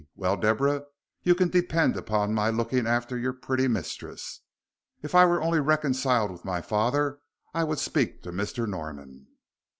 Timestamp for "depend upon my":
1.49-2.49